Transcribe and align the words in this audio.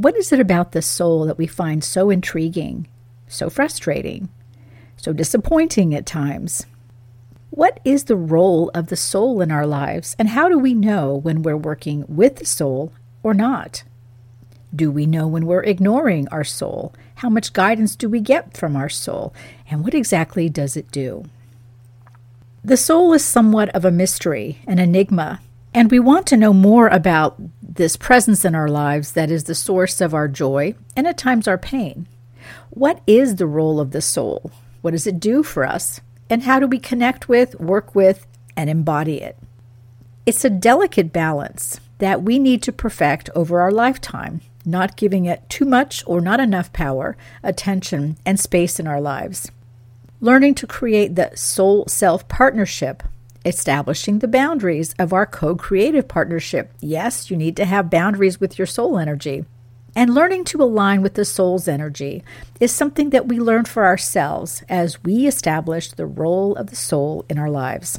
What 0.00 0.16
is 0.16 0.32
it 0.32 0.40
about 0.40 0.72
the 0.72 0.80
soul 0.80 1.26
that 1.26 1.36
we 1.36 1.46
find 1.46 1.84
so 1.84 2.08
intriguing, 2.08 2.88
so 3.28 3.50
frustrating, 3.50 4.30
so 4.96 5.12
disappointing 5.12 5.94
at 5.94 6.06
times? 6.06 6.64
What 7.50 7.80
is 7.84 8.04
the 8.04 8.16
role 8.16 8.70
of 8.72 8.86
the 8.86 8.96
soul 8.96 9.42
in 9.42 9.50
our 9.50 9.66
lives, 9.66 10.16
and 10.18 10.30
how 10.30 10.48
do 10.48 10.58
we 10.58 10.72
know 10.72 11.16
when 11.16 11.42
we're 11.42 11.54
working 11.54 12.06
with 12.08 12.36
the 12.36 12.46
soul 12.46 12.94
or 13.22 13.34
not? 13.34 13.82
Do 14.74 14.90
we 14.90 15.04
know 15.04 15.26
when 15.28 15.44
we're 15.44 15.64
ignoring 15.64 16.28
our 16.28 16.44
soul? 16.44 16.94
How 17.16 17.28
much 17.28 17.52
guidance 17.52 17.94
do 17.94 18.08
we 18.08 18.20
get 18.20 18.56
from 18.56 18.76
our 18.76 18.88
soul? 18.88 19.34
And 19.70 19.84
what 19.84 19.92
exactly 19.92 20.48
does 20.48 20.78
it 20.78 20.90
do? 20.90 21.26
The 22.64 22.78
soul 22.78 23.12
is 23.12 23.22
somewhat 23.22 23.68
of 23.76 23.84
a 23.84 23.90
mystery, 23.90 24.62
an 24.66 24.78
enigma, 24.78 25.42
and 25.74 25.90
we 25.90 26.00
want 26.00 26.26
to 26.28 26.38
know 26.38 26.54
more 26.54 26.88
about 26.88 27.38
this 27.74 27.96
presence 27.96 28.44
in 28.44 28.54
our 28.54 28.68
lives 28.68 29.12
that 29.12 29.30
is 29.30 29.44
the 29.44 29.54
source 29.54 30.00
of 30.00 30.12
our 30.12 30.26
joy 30.26 30.74
and 30.96 31.06
at 31.06 31.16
times 31.16 31.46
our 31.46 31.58
pain. 31.58 32.08
What 32.70 33.00
is 33.06 33.36
the 33.36 33.46
role 33.46 33.78
of 33.78 33.92
the 33.92 34.02
soul? 34.02 34.50
What 34.82 34.90
does 34.90 35.06
it 35.06 35.20
do 35.20 35.42
for 35.42 35.64
us? 35.64 36.00
And 36.28 36.42
how 36.42 36.58
do 36.58 36.66
we 36.66 36.78
connect 36.78 37.28
with, 37.28 37.60
work 37.60 37.94
with, 37.94 38.26
and 38.56 38.68
embody 38.68 39.20
it? 39.20 39.38
It's 40.26 40.44
a 40.44 40.50
delicate 40.50 41.12
balance 41.12 41.80
that 41.98 42.22
we 42.22 42.38
need 42.38 42.62
to 42.62 42.72
perfect 42.72 43.30
over 43.34 43.60
our 43.60 43.70
lifetime, 43.70 44.40
not 44.64 44.96
giving 44.96 45.26
it 45.26 45.48
too 45.48 45.64
much 45.64 46.02
or 46.06 46.20
not 46.20 46.40
enough 46.40 46.72
power, 46.72 47.16
attention, 47.42 48.16
and 48.26 48.38
space 48.38 48.80
in 48.80 48.86
our 48.86 49.00
lives. 49.00 49.50
Learning 50.20 50.54
to 50.54 50.66
create 50.66 51.14
the 51.14 51.30
soul 51.34 51.86
self 51.86 52.26
partnership 52.28 53.02
establishing 53.44 54.18
the 54.18 54.28
boundaries 54.28 54.94
of 54.98 55.12
our 55.12 55.26
co 55.26 55.54
creative 55.56 56.08
partnership. 56.08 56.72
Yes, 56.80 57.30
you 57.30 57.36
need 57.36 57.56
to 57.56 57.64
have 57.64 57.90
boundaries 57.90 58.40
with 58.40 58.58
your 58.58 58.66
soul 58.66 58.98
energy. 58.98 59.44
And 59.96 60.14
learning 60.14 60.44
to 60.46 60.62
align 60.62 61.02
with 61.02 61.14
the 61.14 61.24
soul's 61.24 61.66
energy 61.66 62.22
is 62.60 62.70
something 62.70 63.10
that 63.10 63.26
we 63.26 63.40
learn 63.40 63.64
for 63.64 63.84
ourselves 63.84 64.62
as 64.68 65.02
we 65.02 65.26
establish 65.26 65.90
the 65.90 66.06
role 66.06 66.54
of 66.54 66.68
the 66.68 66.76
soul 66.76 67.24
in 67.28 67.38
our 67.38 67.50
lives. 67.50 67.98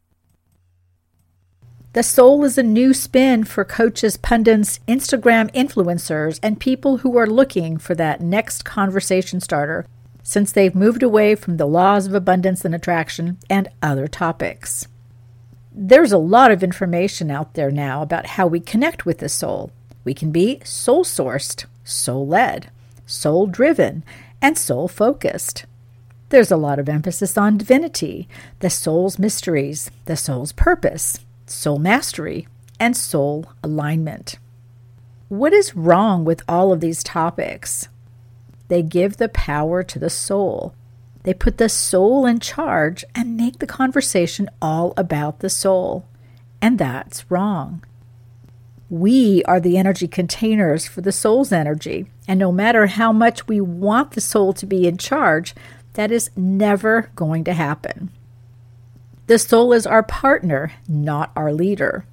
The 1.93 2.03
soul 2.03 2.45
is 2.45 2.57
a 2.57 2.63
new 2.63 2.93
spin 2.93 3.43
for 3.43 3.65
coaches, 3.65 4.15
pundits, 4.15 4.79
Instagram 4.87 5.51
influencers, 5.51 6.39
and 6.41 6.57
people 6.57 6.99
who 6.99 7.17
are 7.17 7.27
looking 7.27 7.77
for 7.77 7.95
that 7.95 8.21
next 8.21 8.63
conversation 8.63 9.41
starter 9.41 9.85
since 10.23 10.53
they've 10.53 10.73
moved 10.73 11.03
away 11.03 11.35
from 11.35 11.57
the 11.57 11.65
laws 11.65 12.07
of 12.07 12.13
abundance 12.13 12.63
and 12.63 12.73
attraction 12.73 13.37
and 13.49 13.67
other 13.81 14.07
topics. 14.07 14.87
There's 15.73 16.13
a 16.13 16.17
lot 16.17 16.49
of 16.49 16.63
information 16.63 17.29
out 17.29 17.55
there 17.55 17.71
now 17.71 18.01
about 18.01 18.25
how 18.25 18.47
we 18.47 18.61
connect 18.61 19.05
with 19.05 19.17
the 19.17 19.27
soul. 19.27 19.71
We 20.05 20.13
can 20.13 20.31
be 20.31 20.61
soul 20.63 21.03
sourced, 21.03 21.65
soul 21.83 22.25
led, 22.25 22.69
soul 23.05 23.47
driven, 23.47 24.05
and 24.41 24.57
soul 24.57 24.87
focused. 24.87 25.65
There's 26.29 26.51
a 26.51 26.57
lot 26.57 26.79
of 26.79 26.87
emphasis 26.87 27.37
on 27.37 27.57
divinity, 27.57 28.29
the 28.59 28.69
soul's 28.69 29.19
mysteries, 29.19 29.91
the 30.05 30.15
soul's 30.15 30.53
purpose, 30.53 31.19
soul 31.45 31.79
mastery, 31.79 32.47
and 32.79 32.97
soul 32.97 33.45
alignment. 33.63 34.39
What 35.29 35.53
is 35.53 35.75
wrong 35.75 36.25
with 36.25 36.43
all 36.47 36.73
of 36.73 36.81
these 36.81 37.03
topics? 37.03 37.87
They 38.67 38.81
give 38.81 39.17
the 39.17 39.29
power 39.29 39.83
to 39.83 39.99
the 39.99 40.09
soul. 40.09 40.73
They 41.23 41.33
put 41.33 41.57
the 41.57 41.69
soul 41.69 42.25
in 42.25 42.39
charge 42.39 43.05
and 43.13 43.37
make 43.37 43.59
the 43.59 43.67
conversation 43.67 44.49
all 44.61 44.93
about 44.97 45.39
the 45.39 45.49
soul. 45.49 46.07
And 46.61 46.79
that's 46.79 47.29
wrong. 47.29 47.83
We 48.89 49.43
are 49.45 49.59
the 49.59 49.77
energy 49.77 50.07
containers 50.07 50.87
for 50.87 51.01
the 51.01 51.11
soul's 51.11 51.51
energy. 51.51 52.07
And 52.27 52.39
no 52.39 52.51
matter 52.51 52.87
how 52.87 53.13
much 53.13 53.47
we 53.47 53.61
want 53.61 54.11
the 54.11 54.21
soul 54.21 54.51
to 54.53 54.65
be 54.65 54.87
in 54.87 54.97
charge, 54.97 55.55
that 55.93 56.11
is 56.11 56.29
never 56.35 57.09
going 57.15 57.43
to 57.45 57.53
happen. 57.53 58.11
The 59.31 59.39
soul 59.39 59.71
is 59.71 59.87
our 59.87 60.03
partner, 60.03 60.73
not 60.89 61.31
our 61.37 61.53
leader. 61.53 62.03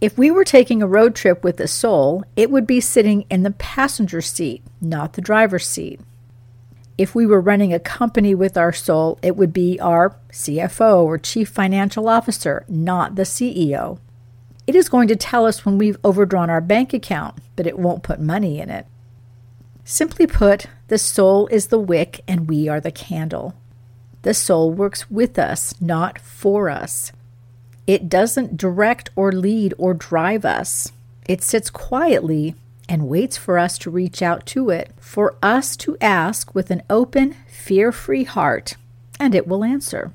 If 0.00 0.16
we 0.16 0.30
were 0.30 0.42
taking 0.42 0.80
a 0.80 0.86
road 0.86 1.14
trip 1.14 1.44
with 1.44 1.58
the 1.58 1.68
soul, 1.68 2.24
it 2.34 2.50
would 2.50 2.66
be 2.66 2.80
sitting 2.80 3.26
in 3.28 3.42
the 3.42 3.50
passenger 3.50 4.22
seat, 4.22 4.62
not 4.80 5.12
the 5.12 5.20
driver's 5.20 5.66
seat. 5.66 6.00
If 6.96 7.14
we 7.14 7.26
were 7.26 7.42
running 7.42 7.74
a 7.74 7.78
company 7.78 8.34
with 8.34 8.56
our 8.56 8.72
soul, 8.72 9.18
it 9.20 9.36
would 9.36 9.52
be 9.52 9.78
our 9.80 10.16
CFO 10.32 11.04
or 11.04 11.18
Chief 11.18 11.46
Financial 11.46 12.08
Officer, 12.08 12.64
not 12.70 13.16
the 13.16 13.24
CEO. 13.24 13.98
It 14.66 14.74
is 14.74 14.88
going 14.88 15.08
to 15.08 15.16
tell 15.16 15.44
us 15.44 15.66
when 15.66 15.76
we've 15.76 15.98
overdrawn 16.02 16.48
our 16.48 16.62
bank 16.62 16.94
account, 16.94 17.36
but 17.54 17.66
it 17.66 17.78
won't 17.78 18.02
put 18.02 18.18
money 18.18 18.60
in 18.60 18.70
it. 18.70 18.86
Simply 19.84 20.26
put, 20.26 20.68
the 20.88 20.96
soul 20.96 21.48
is 21.48 21.66
the 21.66 21.78
wick 21.78 22.22
and 22.26 22.48
we 22.48 22.66
are 22.66 22.80
the 22.80 22.90
candle. 22.90 23.59
The 24.22 24.34
soul 24.34 24.72
works 24.72 25.10
with 25.10 25.38
us, 25.38 25.74
not 25.80 26.18
for 26.18 26.68
us. 26.68 27.12
It 27.86 28.08
doesn't 28.08 28.56
direct 28.56 29.10
or 29.16 29.32
lead 29.32 29.74
or 29.78 29.94
drive 29.94 30.44
us. 30.44 30.92
It 31.26 31.42
sits 31.42 31.70
quietly 31.70 32.54
and 32.88 33.08
waits 33.08 33.36
for 33.36 33.56
us 33.56 33.78
to 33.78 33.90
reach 33.90 34.20
out 34.20 34.44
to 34.46 34.70
it, 34.70 34.92
for 34.98 35.36
us 35.42 35.76
to 35.76 35.96
ask 36.00 36.54
with 36.54 36.70
an 36.70 36.82
open, 36.90 37.36
fear 37.48 37.92
free 37.92 38.24
heart, 38.24 38.76
and 39.18 39.34
it 39.34 39.46
will 39.46 39.64
answer. 39.64 40.12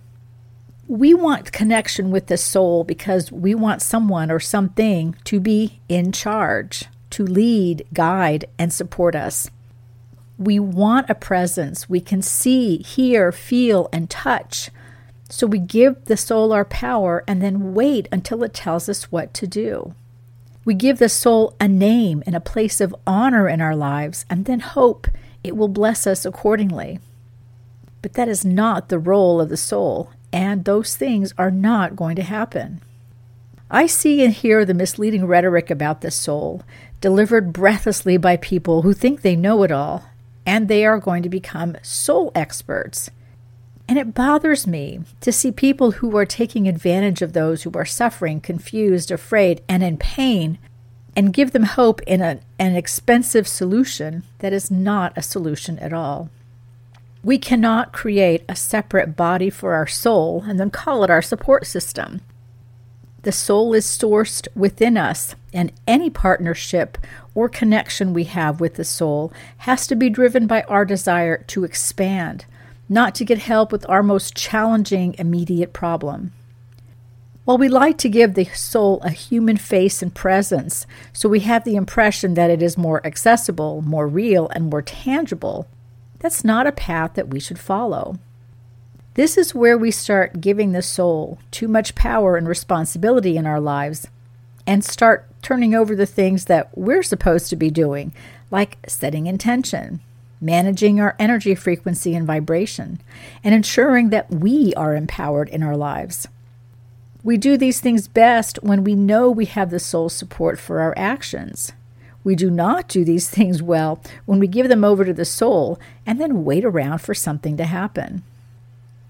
We 0.88 1.14
want 1.14 1.52
connection 1.52 2.12
with 2.12 2.28
the 2.28 2.38
soul 2.38 2.84
because 2.84 3.32
we 3.32 3.56
want 3.56 3.82
someone 3.82 4.30
or 4.30 4.40
something 4.40 5.16
to 5.24 5.40
be 5.40 5.80
in 5.90 6.12
charge, 6.12 6.86
to 7.12 7.26
lead, 7.26 7.88
guide, 7.94 8.46
and 8.60 8.72
support 8.72 9.16
us. 9.16 9.50
We 10.38 10.60
want 10.60 11.10
a 11.10 11.16
presence 11.16 11.88
we 11.88 12.02
can 12.02 12.22
see, 12.22 12.80
hear, 12.80 13.32
feel, 13.32 13.88
and 13.94 14.10
touch. 14.10 14.70
So 15.30 15.48
we 15.48 15.60
give 15.60 16.06
the 16.06 16.18
soul 16.18 16.52
our 16.52 16.66
power 16.66 17.24
and 17.28 17.42
then 17.42 17.74
wait 17.74 18.10
until 18.12 18.44
it 18.44 18.54
tells 18.54 18.90
us 18.90 19.12
what 19.12 19.34
to 19.36 19.48
do. 19.48 19.96
We 20.66 20.74
give 20.74 21.00
the 21.00 21.10
soul 21.10 21.56
a 21.60 21.68
name 21.68 22.22
and 22.26 22.36
a 22.36 22.42
place 22.42 22.82
of 22.82 22.96
honor 23.08 23.48
in 23.48 23.62
our 23.62 23.76
lives 23.76 24.26
and 24.30 24.46
then 24.46 24.60
hope 24.60 25.08
it 25.44 25.56
will 25.56 25.68
bless 25.68 26.06
us 26.06 26.26
accordingly. 26.26 27.00
But 28.02 28.14
that 28.14 28.28
is 28.28 28.44
not 28.44 28.90
the 28.90 29.00
role 29.00 29.40
of 29.40 29.50
the 29.50 29.58
soul, 29.58 30.12
and 30.34 30.66
those 30.66 30.96
things 30.96 31.34
are 31.38 31.52
not 31.52 31.96
going 31.96 32.16
to 32.18 32.24
happen. 32.24 32.82
I 33.70 33.88
see 33.88 34.24
and 34.24 34.34
hear 34.34 34.64
the 34.64 34.74
misleading 34.74 35.26
rhetoric 35.26 35.72
about 35.72 36.02
the 36.02 36.12
soul, 36.12 36.62
delivered 37.00 37.54
breathlessly 37.54 38.18
by 38.18 38.38
people 38.38 38.82
who 38.82 38.94
think 38.94 39.22
they 39.22 39.36
know 39.36 39.64
it 39.64 39.72
all 39.72 40.04
and 40.46 40.68
they 40.68 40.86
are 40.86 41.00
going 41.00 41.24
to 41.24 41.30
become 41.30 41.78
soul 41.82 42.32
experts. 42.36 43.10
And 43.88 44.00
it 44.00 44.14
bothers 44.14 44.66
me 44.66 45.02
to 45.22 45.32
see 45.32 45.52
people 45.52 45.92
who 45.92 46.16
are 46.18 46.26
taking 46.26 46.68
advantage 46.68 47.22
of 47.22 47.34
those 47.34 47.64
who 47.64 47.72
are 47.74 47.86
suffering, 47.86 48.42
confused, 48.42 49.12
afraid, 49.12 49.62
and 49.70 49.84
in 49.84 49.98
pain, 49.98 50.58
and 51.16 51.34
give 51.34 51.52
them 51.52 51.64
hope 51.64 52.02
in 52.02 52.22
a, 52.22 52.40
an 52.60 52.76
expensive 52.76 53.48
solution 53.48 54.24
that 54.40 54.54
is 54.54 54.72
not 54.72 55.14
a 55.16 55.22
solution 55.22 55.78
at 55.80 55.94
all. 55.94 56.30
We 57.24 57.38
cannot 57.38 57.94
create 57.94 58.44
a 58.50 58.56
separate 58.56 59.16
body 59.16 59.50
for 59.50 59.74
our 59.74 59.88
soul 59.88 60.44
and 60.48 60.60
then 60.60 60.70
call 60.72 61.04
it 61.04 61.10
our 61.10 61.22
support 61.22 61.66
system. 61.66 62.22
The 63.26 63.32
soul 63.32 63.74
is 63.74 63.88
sourced 63.88 64.48
within 64.56 64.98
us, 64.98 65.34
and 65.52 65.72
any 65.88 66.12
partnership 66.12 66.96
or 67.34 67.50
connection 67.50 68.14
we 68.14 68.26
have 68.26 68.60
with 68.60 68.76
the 68.76 68.84
soul 68.86 69.34
has 69.58 69.88
to 69.88 69.96
be 69.96 70.12
driven 70.12 70.46
by 70.46 70.62
our 70.68 70.86
desire 70.86 71.44
to 71.48 71.64
expand, 71.64 72.46
not 72.88 73.16
to 73.16 73.26
get 73.26 73.40
help 73.40 73.72
with 73.72 73.84
our 73.90 74.04
most 74.04 74.36
challenging 74.36 75.16
immediate 75.18 75.74
problem. 75.74 76.34
While 77.46 77.58
we 77.58 77.68
like 77.68 77.98
to 77.98 78.10
give 78.10 78.36
the 78.36 78.46
soul 78.46 79.02
a 79.02 79.10
human 79.10 79.58
face 79.58 80.04
and 80.04 80.14
presence, 80.14 80.86
so 81.12 81.28
we 81.28 81.40
have 81.40 81.64
the 81.64 81.78
impression 81.78 82.36
that 82.36 82.52
it 82.52 82.62
is 82.62 82.78
more 82.78 83.04
accessible, 83.04 83.82
more 83.82 84.08
real, 84.08 84.50
and 84.50 84.70
more 84.70 84.84
tangible, 84.84 85.68
that's 86.20 86.44
not 86.44 86.68
a 86.68 86.72
path 86.72 87.16
that 87.16 87.30
we 87.30 87.40
should 87.40 87.58
follow. 87.58 88.20
This 89.16 89.38
is 89.38 89.56
where 89.56 89.78
we 89.78 89.92
start 89.92 90.42
giving 90.42 90.74
the 90.74 90.82
soul 90.82 91.40
too 91.50 91.70
much 91.70 91.96
power 91.96 92.36
and 92.36 92.46
responsibility 92.46 93.38
in 93.38 93.46
our 93.46 93.62
lives 93.62 94.08
and 94.68 94.84
start 94.84 95.26
turning 95.42 95.74
over 95.74 95.96
the 95.96 96.06
things 96.06 96.46
that 96.46 96.78
we're 96.78 97.02
supposed 97.02 97.50
to 97.50 97.56
be 97.56 97.70
doing, 97.70 98.14
like 98.52 98.78
setting 98.90 99.26
intention, 99.26 100.02
managing 100.42 101.00
our 101.00 101.16
energy 101.18 101.56
frequency 101.56 102.14
and 102.14 102.28
vibration, 102.28 103.00
and 103.42 103.56
ensuring 103.56 104.10
that 104.10 104.30
we 104.30 104.74
are 104.74 104.94
empowered 104.94 105.48
in 105.48 105.64
our 105.64 105.78
lives. 105.78 106.28
We 107.24 107.38
do 107.38 107.56
these 107.56 107.80
things 107.80 108.10
best 108.10 108.60
when 108.64 108.84
we 108.84 108.96
know 108.96 109.32
we 109.32 109.46
have 109.46 109.70
the 109.70 109.80
soul 109.80 110.10
support 110.10 110.60
for 110.60 110.82
our 110.82 110.94
actions. 110.98 111.72
We 112.26 112.36
do 112.36 112.52
not 112.52 112.90
do 112.90 113.06
these 113.06 113.30
things 113.30 113.64
well 113.64 114.02
when 114.26 114.40
we 114.40 114.48
give 114.48 114.68
them 114.68 114.84
over 114.84 115.06
to 115.06 115.14
the 115.14 115.24
soul 115.24 115.80
and 116.06 116.20
then 116.20 116.44
wait 116.44 116.66
around 116.66 117.00
for 117.00 117.14
something 117.14 117.56
to 117.56 117.64
happen. 117.64 118.22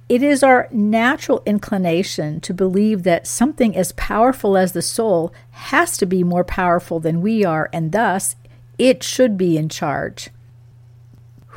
It 0.08 0.22
is 0.22 0.44
our 0.44 0.68
natural 0.72 1.42
inclination 1.48 2.40
to 2.42 2.54
believe 2.54 3.04
that 3.04 3.26
something 3.26 3.76
as 3.76 3.92
powerful 3.94 4.56
as 4.56 4.74
the 4.74 4.84
soul 4.84 5.34
has 5.50 5.98
to 5.98 6.06
be 6.06 6.24
more 6.24 6.44
powerful 6.44 7.00
than 7.00 7.22
we 7.22 7.44
are, 7.44 7.70
and 7.74 7.92
thus 7.92 8.36
it 8.78 9.02
should 9.02 9.36
be 9.36 9.58
in 9.58 9.68
charge. 9.68 10.30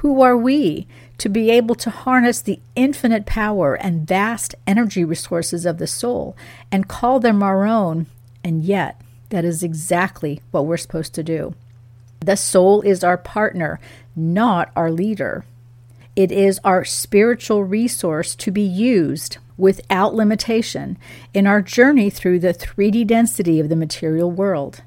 Who 0.01 0.23
are 0.23 0.37
we 0.37 0.87
to 1.19 1.29
be 1.29 1.51
able 1.51 1.75
to 1.75 1.91
harness 1.91 2.41
the 2.41 2.61
infinite 2.75 3.27
power 3.27 3.75
and 3.75 4.07
vast 4.07 4.55
energy 4.67 5.05
resources 5.05 5.67
of 5.67 5.79
the 5.79 5.87
soul 5.87 6.37
and 6.73 6.89
call 6.89 7.21
them 7.21 7.43
our 7.43 7.67
own? 7.67 8.07
And 8.43 8.65
yet, 8.65 8.99
that 9.29 9.45
is 9.45 9.63
exactly 9.63 10.41
what 10.53 10.65
we're 10.65 10.77
supposed 10.79 11.13
to 11.15 11.23
do. 11.23 11.55
The 12.21 12.37
soul 12.37 12.81
is 12.81 13.05
our 13.05 13.19
partner, 13.19 13.79
not 14.17 14.71
our 14.75 14.91
leader. 14.91 15.45
It 16.19 16.33
is 16.33 16.59
our 16.65 16.85
spiritual 16.85 17.63
resource 17.63 18.35
to 18.35 18.51
be 18.51 18.61
used 18.61 19.39
without 19.57 20.17
limitation 20.17 20.99
in 21.33 21.47
our 21.47 21.63
journey 21.63 22.11
through 22.11 22.41
the 22.41 22.53
3D 22.53 23.07
density 23.07 23.61
of 23.61 23.69
the 23.69 23.77
material 23.77 24.29
world. 24.29 24.83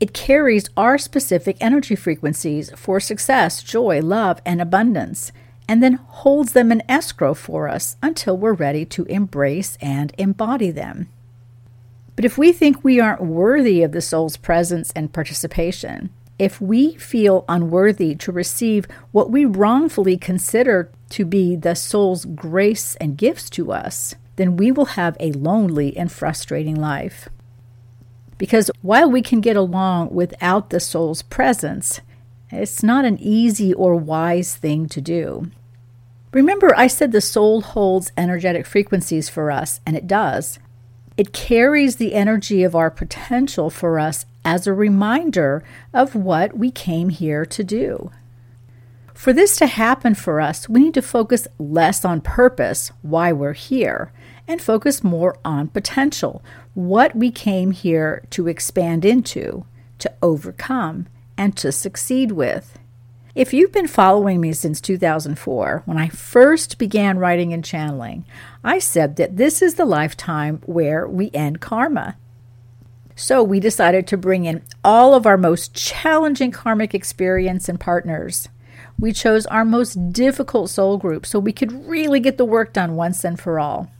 It 0.00 0.12
carries 0.12 0.68
our 0.76 0.98
specific 0.98 1.56
energy 1.60 1.94
frequencies 1.94 2.72
for 2.74 2.98
success, 2.98 3.62
joy, 3.62 4.00
love, 4.00 4.42
and 4.44 4.60
abundance, 4.60 5.30
and 5.68 5.80
then 5.80 6.00
holds 6.08 6.52
them 6.52 6.72
in 6.72 6.82
escrow 6.88 7.34
for 7.34 7.68
us 7.68 7.96
until 8.02 8.36
we're 8.36 8.54
ready 8.54 8.84
to 8.86 9.04
embrace 9.04 9.78
and 9.80 10.12
embody 10.18 10.72
them. 10.72 11.08
But 12.16 12.24
if 12.24 12.36
we 12.36 12.50
think 12.50 12.82
we 12.82 12.98
aren't 12.98 13.22
worthy 13.22 13.84
of 13.84 13.92
the 13.92 14.02
soul's 14.02 14.36
presence 14.36 14.92
and 14.96 15.12
participation, 15.12 16.10
if 16.38 16.60
we 16.60 16.94
feel 16.96 17.44
unworthy 17.48 18.14
to 18.16 18.32
receive 18.32 18.86
what 19.12 19.30
we 19.30 19.44
wrongfully 19.44 20.16
consider 20.16 20.90
to 21.10 21.24
be 21.24 21.54
the 21.54 21.74
soul's 21.74 22.24
grace 22.24 22.96
and 22.96 23.16
gifts 23.16 23.48
to 23.50 23.72
us, 23.72 24.14
then 24.36 24.56
we 24.56 24.72
will 24.72 24.86
have 24.86 25.16
a 25.20 25.32
lonely 25.32 25.96
and 25.96 26.10
frustrating 26.10 26.74
life. 26.74 27.28
Because 28.36 28.70
while 28.82 29.10
we 29.10 29.22
can 29.22 29.40
get 29.40 29.56
along 29.56 30.12
without 30.12 30.70
the 30.70 30.80
soul's 30.80 31.22
presence, 31.22 32.00
it's 32.50 32.82
not 32.82 33.04
an 33.04 33.18
easy 33.20 33.72
or 33.72 33.94
wise 33.94 34.56
thing 34.56 34.88
to 34.88 35.00
do. 35.00 35.50
Remember, 36.32 36.74
I 36.76 36.88
said 36.88 37.12
the 37.12 37.20
soul 37.20 37.60
holds 37.60 38.10
energetic 38.16 38.66
frequencies 38.66 39.28
for 39.28 39.52
us, 39.52 39.80
and 39.86 39.96
it 39.96 40.08
does. 40.08 40.58
It 41.16 41.32
carries 41.32 41.96
the 41.96 42.14
energy 42.14 42.64
of 42.64 42.74
our 42.74 42.90
potential 42.90 43.70
for 43.70 44.00
us 44.00 44.26
as 44.44 44.66
a 44.66 44.72
reminder 44.72 45.64
of 45.92 46.14
what 46.14 46.56
we 46.56 46.70
came 46.70 47.08
here 47.08 47.46
to 47.46 47.64
do. 47.64 48.10
For 49.14 49.32
this 49.32 49.56
to 49.56 49.66
happen 49.66 50.14
for 50.14 50.40
us, 50.40 50.68
we 50.68 50.80
need 50.80 50.94
to 50.94 51.02
focus 51.02 51.46
less 51.58 52.04
on 52.04 52.20
purpose, 52.20 52.90
why 53.02 53.32
we're 53.32 53.52
here, 53.52 54.12
and 54.46 54.60
focus 54.60 55.04
more 55.04 55.38
on 55.44 55.68
potential, 55.68 56.42
what 56.74 57.14
we 57.14 57.30
came 57.30 57.70
here 57.70 58.24
to 58.30 58.48
expand 58.48 59.04
into, 59.04 59.64
to 60.00 60.12
overcome, 60.20 61.06
and 61.38 61.56
to 61.56 61.72
succeed 61.72 62.32
with. 62.32 62.78
If 63.34 63.52
you've 63.52 63.72
been 63.72 63.88
following 63.88 64.40
me 64.40 64.52
since 64.52 64.80
2004, 64.80 65.82
when 65.86 65.98
I 65.98 66.08
first 66.08 66.78
began 66.78 67.18
writing 67.18 67.52
and 67.52 67.64
channeling, 67.64 68.24
I 68.62 68.78
said 68.78 69.16
that 69.16 69.36
this 69.36 69.62
is 69.62 69.74
the 69.74 69.84
lifetime 69.84 70.60
where 70.66 71.08
we 71.08 71.30
end 71.32 71.60
karma. 71.60 72.16
So 73.16 73.42
we 73.42 73.60
decided 73.60 74.06
to 74.08 74.16
bring 74.16 74.44
in 74.44 74.62
all 74.82 75.14
of 75.14 75.26
our 75.26 75.36
most 75.36 75.74
challenging 75.74 76.50
karmic 76.50 76.94
experience 76.94 77.68
and 77.68 77.78
partners. 77.78 78.48
We 78.98 79.12
chose 79.12 79.46
our 79.46 79.64
most 79.64 80.12
difficult 80.12 80.70
soul 80.70 80.98
group 80.98 81.24
so 81.24 81.38
we 81.38 81.52
could 81.52 81.88
really 81.88 82.20
get 82.20 82.38
the 82.38 82.44
work 82.44 82.72
done 82.72 82.96
once 82.96 83.24
and 83.24 83.38
for 83.38 83.60
all. 83.60 83.90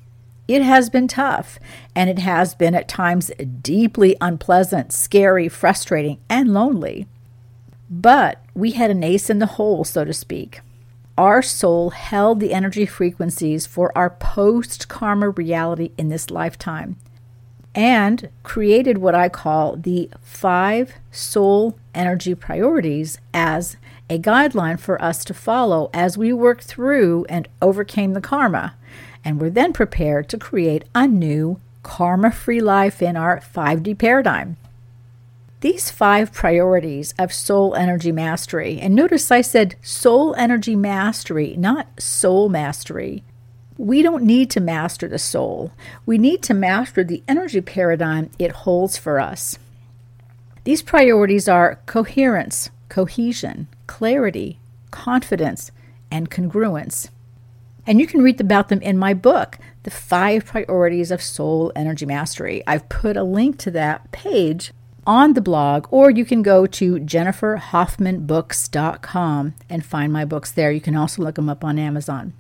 It 0.47 0.63
has 0.63 0.91
been 0.91 1.09
tough, 1.09 1.59
and 1.95 2.11
it 2.11 2.19
has 2.19 2.55
been 2.55 2.75
at 2.75 2.87
times 2.87 3.31
deeply 3.63 4.17
unpleasant, 4.21 4.93
scary, 4.93 5.49
frustrating, 5.49 6.19
and 6.29 6.53
lonely. 6.53 7.07
But 7.89 8.43
we 8.53 8.73
had 8.73 8.91
an 8.91 9.03
ace 9.03 9.31
in 9.31 9.39
the 9.39 9.47
hole, 9.47 9.85
so 9.85 10.05
to 10.05 10.13
speak. 10.13 10.61
Our 11.17 11.41
soul 11.41 11.91
held 11.91 12.41
the 12.41 12.53
energy 12.53 12.85
frequencies 12.85 13.67
for 13.67 13.97
our 13.97 14.11
post 14.11 14.89
karma 14.89 15.31
reality 15.31 15.93
in 15.97 16.09
this 16.09 16.31
lifetime 16.31 16.97
and 17.75 18.29
created 18.43 18.99
what 18.99 19.15
I 19.15 19.29
call 19.29 19.77
the 19.77 20.11
five 20.23 20.95
soul 21.11 21.77
energy 21.95 22.35
priorities 22.35 23.19
as 23.33 23.77
a 24.09 24.19
guideline 24.19 24.79
for 24.79 25.01
us 25.03 25.25
to 25.25 25.35
follow 25.35 25.91
as 25.93 26.19
we 26.19 26.33
work 26.33 26.61
through 26.61 27.25
and 27.29 27.49
overcame 27.61 28.13
the 28.13 28.21
karma. 28.21 28.75
And 29.25 29.41
we're 29.41 29.51
then 29.51 29.73
prepared 29.73 30.29
to 30.29 30.39
create 30.39 30.85
a 30.95 31.07
new 31.07 31.61
karma 31.83 32.31
free 32.31 32.61
life 32.61 33.01
in 33.01 33.17
our 33.17 33.41
5D 33.41 33.99
paradigm. 33.99 34.57
These 35.61 35.91
five 35.91 36.33
priorities 36.33 37.15
of 37.19 37.33
soul 37.33 37.75
energy 37.75 38.13
mastery, 38.13 38.79
and 38.81 38.95
notice 38.95 39.31
I 39.31 39.41
said 39.41 39.77
soul 39.81 40.35
energy 40.35 40.77
mastery, 40.77 41.57
not 41.57 41.89
soul 41.99 42.51
mastery. 42.51 43.25
We 43.77 44.03
don't 44.03 44.23
need 44.23 44.51
to 44.51 44.61
master 44.61 45.09
the 45.09 45.19
soul. 45.19 45.73
We 46.07 46.17
need 46.17 46.43
to 46.45 46.55
master 46.55 47.03
the 47.03 47.25
energy 47.27 47.61
paradigm 47.61 48.31
it 48.39 48.53
holds 48.53 48.97
for 48.97 49.19
us. 49.19 49.59
These 50.63 50.83
priorities 50.83 51.49
are 51.49 51.81
coherence, 51.87 52.71
cohesion, 52.89 53.67
clarity, 53.87 54.59
confidence, 54.91 55.71
and 56.11 56.31
congruence. 56.31 57.11
And 57.87 58.01
you 58.01 58.07
can 58.07 58.23
read 58.23 58.41
about 58.41 58.69
them 58.69 58.81
in 58.81 58.97
my 58.97 59.13
book, 59.13 59.59
The 59.83 59.91
Five 59.91 60.47
Priorities 60.47 61.11
of 61.11 61.21
Soul 61.21 61.73
Energy 61.77 62.07
Mastery. 62.07 62.63
I've 62.67 62.89
put 62.89 63.17
a 63.17 63.25
link 63.25 63.59
to 63.59 63.71
that 63.73 64.11
page 64.13 64.73
on 65.07 65.35
the 65.35 65.43
blog, 65.43 65.87
or 65.91 66.11
you 66.11 66.25
can 66.25 66.43
go 66.43 66.67
to 66.67 66.95
jenniferhoffmanbooks.com 66.95 69.55
and 69.69 69.85
find 69.85 70.13
my 70.13 70.25
books 70.25 70.53
there. 70.53 70.73
You 70.73 70.81
can 70.81 70.97
also 70.97 71.23
look 71.23 71.35
them 71.35 71.51
up 71.51 71.63
on 71.63 71.79
Amazon. 71.79 72.33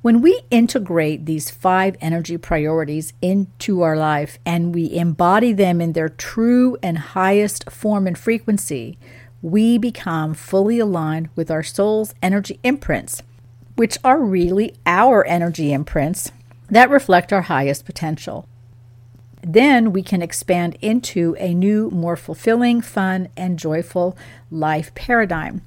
When 0.00 0.20
we 0.20 0.42
integrate 0.50 1.26
these 1.26 1.50
five 1.50 1.96
energy 2.00 2.38
priorities 2.38 3.12
into 3.20 3.82
our 3.82 3.96
life 3.96 4.38
and 4.46 4.72
we 4.72 4.94
embody 4.94 5.52
them 5.52 5.80
in 5.80 5.92
their 5.92 6.08
true 6.08 6.76
and 6.84 6.98
highest 6.98 7.68
form 7.68 8.06
and 8.06 8.16
frequency, 8.16 8.96
we 9.42 9.76
become 9.76 10.34
fully 10.34 10.78
aligned 10.78 11.30
with 11.34 11.50
our 11.50 11.64
soul's 11.64 12.14
energy 12.22 12.60
imprints, 12.62 13.22
which 13.74 13.98
are 14.04 14.20
really 14.20 14.76
our 14.86 15.26
energy 15.26 15.72
imprints 15.72 16.30
that 16.70 16.90
reflect 16.90 17.32
our 17.32 17.42
highest 17.42 17.84
potential. 17.84 18.46
Then 19.42 19.92
we 19.92 20.02
can 20.04 20.22
expand 20.22 20.76
into 20.80 21.34
a 21.40 21.54
new, 21.54 21.90
more 21.90 22.16
fulfilling, 22.16 22.82
fun, 22.82 23.28
and 23.36 23.58
joyful 23.58 24.16
life 24.48 24.94
paradigm. 24.94 25.62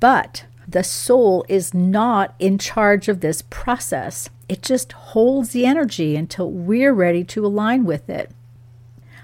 But 0.00 0.44
the 0.72 0.84
soul 0.84 1.44
is 1.48 1.72
not 1.72 2.34
in 2.38 2.58
charge 2.58 3.08
of 3.08 3.20
this 3.20 3.42
process. 3.42 4.28
It 4.48 4.62
just 4.62 4.92
holds 4.92 5.50
the 5.50 5.64
energy 5.64 6.16
until 6.16 6.50
we're 6.50 6.92
ready 6.92 7.24
to 7.24 7.46
align 7.46 7.84
with 7.84 8.10
it. 8.10 8.30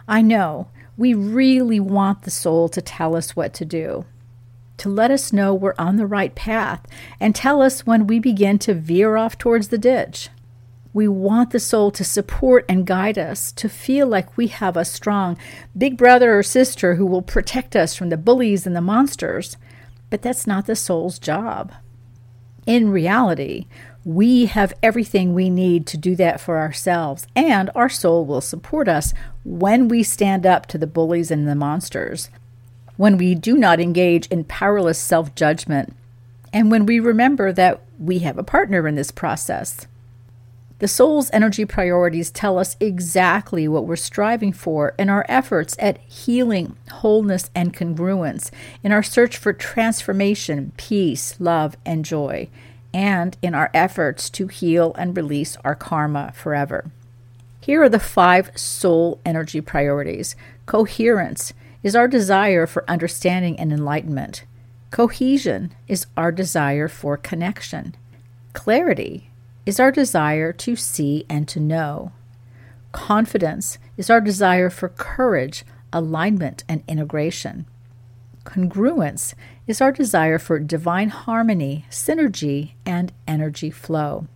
I 0.06 0.22
know 0.22 0.68
we 0.96 1.14
really 1.14 1.80
want 1.80 2.22
the 2.22 2.30
soul 2.30 2.68
to 2.70 2.80
tell 2.80 3.14
us 3.14 3.36
what 3.36 3.52
to 3.54 3.64
do. 3.64 4.06
to 4.78 4.88
let 4.88 5.10
us 5.10 5.32
know 5.32 5.52
we're 5.52 5.74
on 5.76 5.96
the 5.96 6.06
right 6.06 6.34
path 6.34 6.86
and 7.20 7.34
tell 7.34 7.60
us 7.60 7.84
when 7.86 8.06
we 8.06 8.18
begin 8.18 8.58
to 8.60 8.74
veer 8.74 9.16
off 9.16 9.36
towards 9.36 9.68
the 9.68 9.78
ditch. 9.78 10.30
We 10.94 11.06
want 11.06 11.50
the 11.50 11.60
soul 11.60 11.90
to 11.92 12.04
support 12.04 12.64
and 12.68 12.86
guide 12.86 13.18
us, 13.18 13.52
to 13.52 13.68
feel 13.68 14.06
like 14.06 14.36
we 14.36 14.46
have 14.46 14.76
a 14.76 14.84
strong 14.84 15.36
big 15.76 15.98
brother 15.98 16.38
or 16.38 16.42
sister 16.42 16.94
who 16.94 17.04
will 17.04 17.22
protect 17.22 17.76
us 17.76 17.94
from 17.94 18.08
the 18.08 18.16
bullies 18.16 18.66
and 18.66 18.74
the 18.74 18.80
monsters. 18.80 19.56
But 20.10 20.22
that's 20.22 20.46
not 20.46 20.66
the 20.66 20.76
soul's 20.76 21.18
job. 21.18 21.72
In 22.66 22.90
reality, 22.90 23.66
we 24.04 24.46
have 24.46 24.72
everything 24.82 25.34
we 25.34 25.50
need 25.50 25.86
to 25.86 25.96
do 25.96 26.16
that 26.16 26.40
for 26.40 26.58
ourselves, 26.58 27.26
and 27.36 27.70
our 27.74 27.88
soul 27.88 28.24
will 28.24 28.40
support 28.40 28.88
us 28.88 29.12
when 29.44 29.88
we 29.88 30.02
stand 30.02 30.46
up 30.46 30.66
to 30.66 30.78
the 30.78 30.86
bullies 30.86 31.30
and 31.30 31.46
the 31.46 31.54
monsters, 31.54 32.30
when 32.96 33.16
we 33.16 33.34
do 33.34 33.56
not 33.56 33.80
engage 33.80 34.26
in 34.28 34.44
powerless 34.44 34.98
self 34.98 35.34
judgment, 35.34 35.94
and 36.52 36.70
when 36.70 36.86
we 36.86 37.00
remember 37.00 37.52
that 37.52 37.82
we 37.98 38.20
have 38.20 38.38
a 38.38 38.42
partner 38.42 38.88
in 38.88 38.94
this 38.94 39.10
process. 39.10 39.86
The 40.78 40.88
soul's 40.88 41.28
energy 41.32 41.64
priorities 41.64 42.30
tell 42.30 42.56
us 42.56 42.76
exactly 42.78 43.66
what 43.66 43.84
we're 43.84 43.96
striving 43.96 44.52
for 44.52 44.94
in 44.96 45.08
our 45.08 45.26
efforts 45.28 45.74
at 45.80 45.98
healing, 45.98 46.76
wholeness, 46.90 47.50
and 47.52 47.74
congruence, 47.74 48.52
in 48.84 48.92
our 48.92 49.02
search 49.02 49.36
for 49.36 49.52
transformation, 49.52 50.70
peace, 50.76 51.34
love, 51.40 51.76
and 51.84 52.04
joy, 52.04 52.48
and 52.94 53.36
in 53.42 53.54
our 53.54 53.70
efforts 53.74 54.30
to 54.30 54.46
heal 54.46 54.94
and 54.96 55.16
release 55.16 55.56
our 55.64 55.74
karma 55.74 56.32
forever. 56.32 56.90
Here 57.60 57.82
are 57.82 57.88
the 57.88 57.98
five 57.98 58.56
soul 58.56 59.20
energy 59.26 59.60
priorities. 59.60 60.36
Coherence 60.66 61.52
is 61.82 61.96
our 61.96 62.06
desire 62.06 62.68
for 62.68 62.88
understanding 62.88 63.58
and 63.58 63.72
enlightenment. 63.72 64.44
Cohesion 64.92 65.74
is 65.88 66.06
our 66.16 66.30
desire 66.30 66.86
for 66.86 67.16
connection. 67.16 67.96
Clarity 68.52 69.27
is 69.68 69.78
our 69.78 69.92
desire 69.92 70.50
to 70.50 70.74
see 70.74 71.26
and 71.28 71.46
to 71.46 71.60
know. 71.60 72.10
Confidence 72.90 73.76
is 73.98 74.08
our 74.08 74.18
desire 74.18 74.70
for 74.70 74.88
courage, 74.88 75.62
alignment, 75.92 76.64
and 76.70 76.82
integration. 76.88 77.66
Congruence 78.46 79.34
is 79.66 79.82
our 79.82 79.92
desire 79.92 80.38
for 80.38 80.58
divine 80.58 81.10
harmony, 81.10 81.84
synergy, 81.90 82.72
and 82.86 83.12
energy 83.26 83.68
flow. 83.68 84.26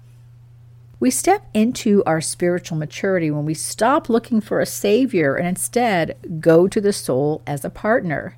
We 1.01 1.11
step 1.11 1.47
into 1.55 2.03
our 2.05 2.21
spiritual 2.21 2.77
maturity 2.77 3.31
when 3.31 3.47
we 3.47 3.55
stop 3.55 4.11
looking 4.11 4.43
for 4.43 4.61
a 4.61 4.67
savior 4.67 5.35
and 5.37 5.49
instead 5.49 6.15
go 6.41 6.69
to 6.69 6.79
the 6.79 6.93
soul 6.93 7.41
as 7.47 7.65
a 7.65 7.71
partner. 7.71 8.37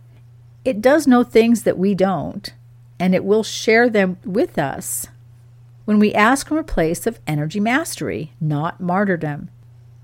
It 0.65 0.81
does 0.81 1.09
know 1.09 1.25
things 1.25 1.65
that 1.65 1.77
we 1.77 1.97
don't, 1.97 2.55
and 3.01 3.17
it 3.17 3.25
will 3.25 3.43
share 3.43 3.91
them 3.91 4.17
with 4.25 4.59
us 4.59 5.09
when 5.85 5.99
we 5.99 6.14
ask 6.14 6.49
from 6.49 6.59
a 6.59 6.64
place 6.64 7.07
of 7.07 7.21
energy 7.26 7.61
mastery, 7.61 8.33
not 8.41 8.81
martyrdom. 8.81 9.50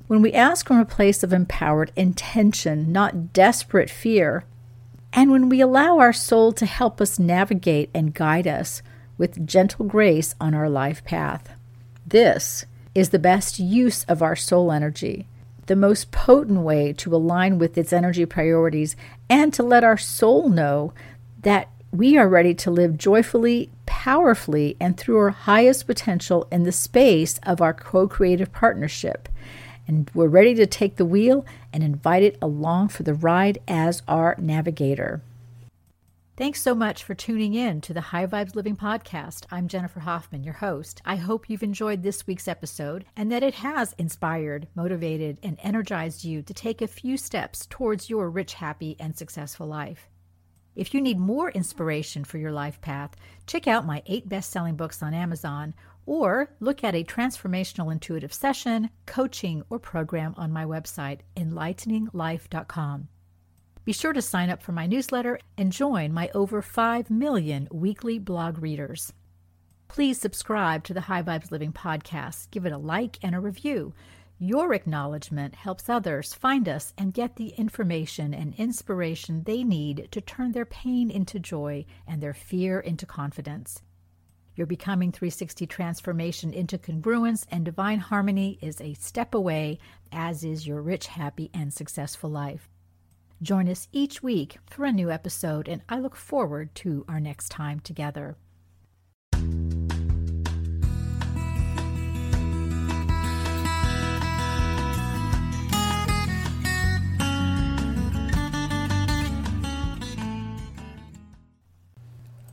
When 0.07 0.21
we 0.21 0.33
ask 0.33 0.67
from 0.67 0.79
a 0.79 0.85
place 0.85 1.23
of 1.23 1.33
empowered 1.33 1.93
intention, 1.97 2.93
not 2.93 3.33
desperate 3.33 3.89
fear. 3.89 4.45
And 5.13 5.31
when 5.31 5.49
we 5.49 5.61
allow 5.61 5.99
our 5.99 6.13
soul 6.13 6.53
to 6.53 6.67
help 6.67 7.01
us 7.01 7.19
navigate 7.19 7.91
and 7.95 8.15
guide 8.15 8.47
us 8.47 8.83
with 9.17 9.47
gentle 9.47 9.85
grace 9.87 10.35
on 10.41 10.55
our 10.55 10.69
life 10.69 11.05
path. 11.05 11.51
This 12.07 12.65
is 12.95 13.11
the 13.11 13.19
best 13.19 13.59
use 13.59 14.05
of 14.05 14.23
our 14.23 14.37
soul 14.37 14.73
energy, 14.73 15.29
the 15.67 15.77
most 15.77 16.11
potent 16.11 16.61
way 16.61 16.93
to 16.95 17.15
align 17.15 17.59
with 17.59 17.79
its 17.79 17.93
energy 17.93 18.27
priorities 18.27 18.97
and 19.29 19.53
to 19.55 19.63
let 19.63 19.85
our 19.85 19.97
soul 19.97 20.49
know 20.49 20.93
that 21.43 21.71
we 21.93 22.17
are 22.17 22.29
ready 22.29 22.55
to 22.55 22.71
live 22.71 22.99
joyfully, 22.99 23.71
powerfully, 24.01 24.79
and 24.81 24.97
through 24.97 25.19
our 25.19 25.29
highest 25.29 25.87
potential 25.87 26.49
in 26.51 26.63
the 26.63 26.73
space 26.73 27.39
of 27.43 27.61
our 27.61 27.75
co 27.75 28.09
creative 28.09 28.51
partnership. 28.51 29.29
And 29.87 30.11
we're 30.15 30.27
ready 30.27 30.55
to 30.55 30.65
take 30.65 30.97
the 30.97 31.05
wheel 31.05 31.45
and 31.71 31.83
invite 31.83 32.23
it 32.23 32.39
along 32.41 32.89
for 32.89 33.03
the 33.03 33.13
ride 33.13 33.59
as 33.69 34.01
our 34.09 34.37
navigator. 34.39 35.21
Thanks 36.35 36.63
so 36.63 36.75
much 36.75 37.05
for 37.05 37.15
tuning 37.15 37.53
in 37.53 37.83
to 37.83 37.93
the 37.93 38.01
High 38.01 38.27
Vibes 38.27 38.55
Living 38.55 38.75
Podcast. 38.75 39.45
I'm 39.51 39.69
Jennifer 39.69 40.01
Hoffman, 40.01 40.45
your 40.45 40.55
host. 40.55 41.03
I 41.05 41.17
hope 41.17 41.51
you've 41.51 41.63
enjoyed 41.63 42.03
this 42.03 42.27
week's 42.27 42.49
episode 42.49 43.05
and 43.15 43.31
that 43.31 43.43
it 43.43 43.57
has 43.57 43.95
inspired, 43.99 44.67
motivated, 44.75 45.37
and 45.43 45.59
energized 45.63 46.25
you 46.25 46.41
to 46.41 46.55
take 46.55 46.81
a 46.81 46.87
few 46.87 47.19
steps 47.19 47.67
towards 47.69 48.09
your 48.09 48.31
rich, 48.31 48.55
happy, 48.55 48.97
and 48.99 49.15
successful 49.15 49.67
life. 49.67 50.09
If 50.77 50.95
you 50.95 51.01
need 51.01 51.19
more 51.19 51.51
inspiration 51.51 52.25
for 52.25 52.39
your 52.39 52.53
life 52.53 52.81
path, 52.81 53.17
check 53.47 53.67
out 53.67 53.87
my 53.87 54.03
eight 54.07 54.29
best 54.29 54.51
selling 54.51 54.77
books 54.77 55.03
on 55.03 55.15
Amazon 55.15 55.75
or 56.07 56.53
look 56.61 56.83
at 56.83 56.95
a 56.95 57.05
transformational 57.05 57.93
intuitive 57.93 58.33
session, 58.33 58.91
coaching, 59.07 59.63
or 59.71 59.79
program 59.79 60.35
on 60.37 60.53
my 60.53 60.65
website, 60.65 61.21
enlighteninglife.com. 61.37 63.09
Be 63.85 63.93
sure 63.93 64.13
to 64.13 64.23
sign 64.23 64.51
up 64.51 64.63
for 64.63 64.73
my 64.73 64.87
newsletter 64.87 65.39
and 65.57 65.73
join 65.73 66.13
my 66.13 66.31
over 66.35 66.63
5 66.63 67.11
million 67.11 67.69
weekly 67.73 68.19
blog 68.19 68.59
readers. 68.59 69.13
Please 69.89 70.21
subscribe 70.21 70.85
to 70.85 70.95
the 70.95 71.03
High 71.03 71.23
Vibes 71.23 71.51
Living 71.51 71.73
podcast, 71.73 72.51
give 72.51 72.67
it 72.67 72.73
a 72.73 72.79
like 72.79 73.19
and 73.23 73.35
a 73.35 73.41
review 73.41 73.93
your 74.43 74.73
acknowledgement 74.73 75.55
helps 75.55 75.91
others 75.91 76.33
find 76.33 76.67
us 76.67 76.95
and 76.97 77.13
get 77.13 77.37
the 77.37 77.49
information 77.59 78.33
and 78.33 78.55
inspiration 78.55 79.43
they 79.43 79.63
need 79.63 80.09
to 80.11 80.19
turn 80.19 80.53
their 80.53 80.65
pain 80.65 81.11
into 81.11 81.39
joy 81.39 81.85
and 82.07 82.23
their 82.23 82.33
fear 82.33 82.81
into 82.81 83.05
confidence. 83.05 83.83
Your 84.57 84.67
Becoming 84.67 85.13
360 85.13 85.67
transformation 85.67 86.55
into 86.55 86.79
congruence 86.79 87.45
and 87.51 87.67
divine 87.67 87.99
harmony 87.99 88.59
is 88.63 88.81
a 88.81 88.95
step 88.95 89.35
away, 89.35 89.79
as 90.11 90.43
is 90.43 90.67
your 90.67 90.81
rich, 90.81 91.07
happy, 91.09 91.51
and 91.53 91.71
successful 91.71 92.31
life. 92.31 92.71
Join 93.43 93.69
us 93.69 93.89
each 93.93 94.23
week 94.23 94.57
for 94.71 94.87
a 94.87 94.93
new 94.93 95.11
episode, 95.11 95.69
and 95.69 95.83
I 95.87 95.99
look 95.99 96.17
forward 96.17 96.75
to 96.77 97.05
our 97.09 97.21
next 97.21 97.51
time 97.51 97.81
together. 97.81 98.39